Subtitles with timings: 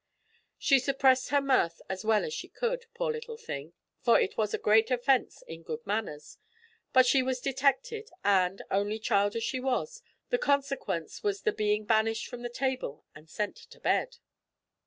[0.57, 4.51] She suppressed her mirth as well as she could, poor little thing, for it was
[4.51, 6.39] a great offence in good manners,
[6.91, 11.85] but she was detected, and, only child as she was, the consequence was the being
[11.85, 14.17] banished from the table and sent to bed.